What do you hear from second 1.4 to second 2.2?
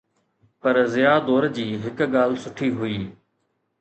جي هڪ